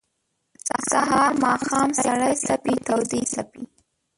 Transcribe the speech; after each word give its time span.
سهار، 0.89 1.31
ماښام 1.43 1.89
سړې 2.03 2.31
څپې 2.45 2.75
تودي 2.85 3.21
څپې 3.33 3.63